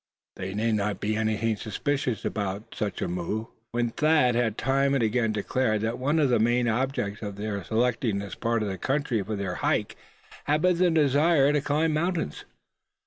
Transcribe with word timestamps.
There 0.35 0.55
need 0.55 0.71
not 0.73 0.99
be 0.99 1.15
anything 1.15 1.57
suspicious 1.57 2.25
about 2.25 2.73
such 2.73 3.03
a 3.03 3.07
move, 3.07 3.45
when 3.71 3.91
Thad 3.91 4.33
had 4.33 4.57
time 4.57 4.95
and 4.95 5.03
again 5.03 5.31
declared 5.31 5.81
that 5.81 5.99
one 5.99 6.17
of 6.17 6.29
the 6.29 6.39
main 6.39 6.67
objects 6.67 7.21
of 7.21 7.35
their 7.35 7.63
selecting 7.63 8.17
this 8.17 8.33
part 8.33 8.63
of 8.63 8.67
the 8.69 8.79
country 8.79 9.21
for 9.21 9.35
their 9.35 9.53
hike, 9.61 9.95
had 10.45 10.63
been 10.63 10.79
the 10.79 10.89
desire 10.89 11.53
to 11.53 11.61
climb 11.61 11.93
mountains. 11.93 12.45